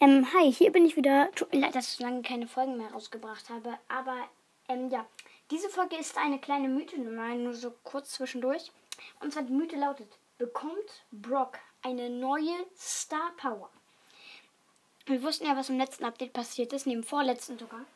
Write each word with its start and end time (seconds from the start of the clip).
Ähm, 0.00 0.26
hi, 0.34 0.52
hier 0.52 0.70
bin 0.70 0.84
ich 0.84 0.96
wieder. 0.96 1.30
Tut 1.34 1.52
mir 1.52 1.60
leid, 1.60 1.74
dass 1.74 1.94
ich 1.94 2.00
lange 2.00 2.22
keine 2.22 2.46
Folgen 2.46 2.76
mehr 2.76 2.92
rausgebracht 2.92 3.48
habe. 3.48 3.78
Aber, 3.88 4.16
ähm, 4.68 4.90
ja. 4.90 5.06
Diese 5.50 5.70
Folge 5.70 5.96
ist 5.96 6.18
eine 6.18 6.38
kleine 6.38 6.68
Mythe, 6.68 6.98
nur 6.98 7.54
so 7.54 7.72
kurz 7.82 8.10
zwischendurch. 8.10 8.70
Und 9.20 9.32
zwar 9.32 9.44
die 9.44 9.52
Mythe 9.52 9.76
lautet: 9.76 10.18
Bekommt 10.36 11.04
Brock 11.10 11.58
eine 11.82 12.10
neue 12.10 12.54
Star 12.76 13.32
Power? 13.38 13.70
Wir 15.06 15.22
wussten 15.22 15.46
ja, 15.46 15.56
was 15.56 15.70
im 15.70 15.78
letzten 15.78 16.04
Update 16.04 16.34
passiert 16.34 16.74
ist, 16.74 16.86
neben 16.86 17.02
vorletzten 17.02 17.58
sogar. 17.58 17.86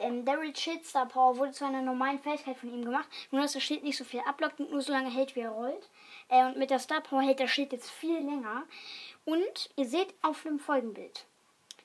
Ähm, 0.00 0.24
Daryl 0.24 0.56
Schild 0.56 0.84
Star 0.84 1.06
Power 1.06 1.36
wurde 1.36 1.52
zu 1.52 1.64
einer 1.64 1.82
normalen 1.82 2.18
Fähigkeit 2.18 2.56
von 2.56 2.72
ihm 2.72 2.84
gemacht, 2.84 3.08
nur 3.30 3.42
dass 3.42 3.52
das 3.52 3.62
Schild 3.62 3.84
nicht 3.84 3.98
so 3.98 4.04
viel 4.04 4.20
ablockt 4.20 4.58
und 4.58 4.70
nur 4.70 4.80
so 4.80 4.92
lange 4.92 5.10
hält, 5.10 5.36
wie 5.36 5.40
er 5.40 5.50
rollt. 5.50 5.90
Äh, 6.28 6.46
und 6.46 6.56
mit 6.56 6.70
der 6.70 6.78
Star 6.78 7.02
Power 7.02 7.20
hält 7.20 7.38
der 7.38 7.48
Schild 7.48 7.72
jetzt 7.72 7.90
viel 7.90 8.18
länger. 8.18 8.64
Und 9.24 9.70
ihr 9.76 9.86
seht 9.86 10.14
auf 10.22 10.42
dem 10.42 10.58
Folgenbild, 10.58 11.26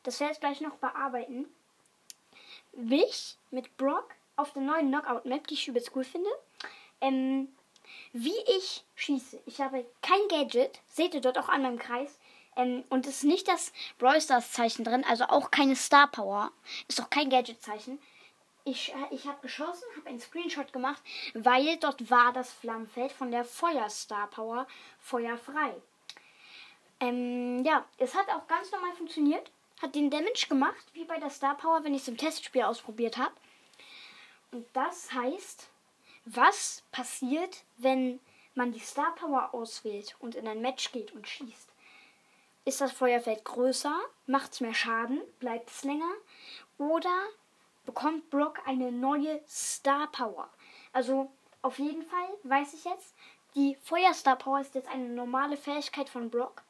das 0.03 0.19
werde 0.19 0.33
ich 0.33 0.39
gleich 0.39 0.61
noch 0.61 0.75
bearbeiten, 0.75 1.45
will 2.73 3.03
ich 3.03 3.37
mit 3.51 3.75
Brock 3.77 4.13
auf 4.35 4.53
der 4.53 4.61
neuen 4.61 4.89
Knockout-Map, 4.89 5.47
die 5.47 5.53
ich 5.53 5.67
übelst 5.67 5.91
cool 5.95 6.03
finde, 6.03 6.29
ähm, 7.01 7.47
wie 8.13 8.37
ich 8.57 8.83
schieße. 8.95 9.41
Ich 9.45 9.61
habe 9.61 9.85
kein 10.01 10.27
Gadget, 10.29 10.79
seht 10.87 11.13
ihr 11.13 11.21
dort 11.21 11.37
auch 11.37 11.49
an 11.49 11.61
meinem 11.61 11.79
Kreis. 11.79 12.17
Ähm, 12.55 12.83
und 12.89 13.05
es 13.05 13.17
ist 13.17 13.23
nicht 13.23 13.47
das 13.47 13.73
Brawl 13.97 14.21
Stars 14.21 14.51
Zeichen 14.51 14.83
drin, 14.83 15.05
also 15.07 15.25
auch 15.25 15.51
keine 15.51 15.75
Star 15.75 16.07
Power. 16.07 16.51
Ist 16.87 17.01
auch 17.01 17.09
kein 17.09 17.29
Gadget 17.29 17.61
Zeichen. 17.61 17.99
Ich, 18.63 18.93
äh, 18.93 19.15
ich 19.15 19.27
habe 19.27 19.41
geschossen, 19.41 19.83
habe 19.97 20.09
einen 20.09 20.19
Screenshot 20.19 20.73
gemacht, 20.73 21.01
weil 21.33 21.77
dort 21.77 22.09
war 22.09 22.33
das 22.33 22.51
Flammenfeld 22.53 23.11
von 23.11 23.31
der 23.31 23.45
Feuer 23.45 23.89
Star 23.89 24.27
Power 24.27 24.67
feuerfrei. 24.99 25.75
Ähm, 26.99 27.63
ja, 27.63 27.85
es 27.97 28.15
hat 28.15 28.29
auch 28.29 28.47
ganz 28.47 28.71
normal 28.71 28.93
funktioniert. 28.93 29.51
Hat 29.81 29.93
den 29.95 30.09
Damage 30.09 30.47
gemacht, 30.47 30.85
wie 30.93 31.03
bei 31.03 31.19
der 31.19 31.29
Star 31.29 31.55
Power, 31.55 31.83
wenn 31.83 31.93
ich 31.93 32.03
es 32.03 32.07
im 32.07 32.17
Testspiel 32.17 32.63
ausprobiert 32.63 33.17
habe. 33.17 33.33
Und 34.51 34.65
das 34.73 35.11
heißt, 35.11 35.67
was 36.25 36.83
passiert, 36.91 37.63
wenn 37.77 38.19
man 38.55 38.71
die 38.71 38.79
Star 38.79 39.13
Power 39.15 39.53
auswählt 39.53 40.15
und 40.19 40.35
in 40.35 40.47
ein 40.47 40.61
Match 40.61 40.91
geht 40.91 41.11
und 41.13 41.27
schießt? 41.27 41.69
Ist 42.63 42.81
das 42.81 42.93
Feuerfeld 42.93 43.43
größer? 43.43 43.95
Macht 44.25 44.53
es 44.53 44.61
mehr 44.61 44.73
Schaden? 44.73 45.21
Bleibt 45.39 45.69
es 45.69 45.83
länger? 45.83 46.11
Oder 46.77 47.15
bekommt 47.85 48.29
Brock 48.29 48.59
eine 48.65 48.91
neue 48.91 49.41
Star 49.47 50.07
Power? 50.07 50.49
Also 50.93 51.29
auf 51.61 51.77
jeden 51.77 52.03
Fall 52.03 52.27
weiß 52.43 52.73
ich 52.73 52.85
jetzt, 52.85 53.13
die 53.55 53.77
Feuerstar 53.83 54.35
Power 54.37 54.61
ist 54.61 54.73
jetzt 54.73 54.89
eine 54.89 55.09
normale 55.09 55.57
Fähigkeit 55.57 56.09
von 56.09 56.29
Brock. 56.29 56.63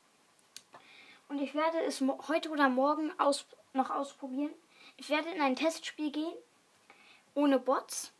Und 1.28 1.40
ich 1.40 1.56
werde 1.56 1.82
es 1.84 2.02
heute 2.28 2.50
oder 2.50 2.70
morgen 2.70 3.12
aus 3.20 3.46
noch 3.74 3.90
ausprobieren. 3.90 4.54
Ich 4.98 5.10
werde 5.10 5.30
in 5.30 5.42
ein 5.42 5.56
Testspiel 5.56 6.12
gehen, 6.12 6.34
ohne 7.34 7.60
Bots 7.60 8.14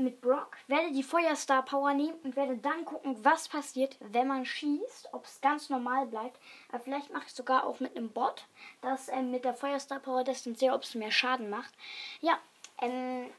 mit 0.00 0.20
Brock, 0.20 0.56
werde 0.66 0.92
die 0.92 1.02
Feuerstar 1.02 1.62
Power 1.64 1.92
nehmen 1.94 2.18
und 2.24 2.36
werde 2.36 2.56
dann 2.56 2.84
gucken, 2.84 3.22
was 3.24 3.48
passiert, 3.48 3.96
wenn 4.00 4.26
man 4.26 4.44
schießt, 4.44 5.10
ob 5.12 5.24
es 5.26 5.40
ganz 5.40 5.68
normal 5.68 6.06
bleibt. 6.06 6.38
Aber 6.70 6.80
vielleicht 6.80 7.12
mache 7.12 7.24
ich 7.26 7.34
sogar 7.34 7.64
auch 7.64 7.80
mit 7.80 7.96
einem 7.96 8.08
Bot, 8.08 8.46
das 8.80 9.08
ähm, 9.08 9.30
mit 9.30 9.44
der 9.44 9.54
Feuerstar 9.54 10.00
Power 10.00 10.24
und 10.26 10.58
sehe, 10.58 10.72
ob 10.72 10.82
es 10.82 10.94
mehr 10.94 11.12
Schaden 11.12 11.50
macht. 11.50 11.72
Ja, 12.20 12.38
ähm, 12.80 13.30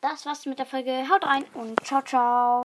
das 0.00 0.26
war's 0.26 0.46
mit 0.46 0.58
der 0.58 0.66
Folge. 0.66 1.08
Haut 1.08 1.26
rein 1.26 1.44
und 1.54 1.84
ciao, 1.84 2.02
ciao. 2.02 2.52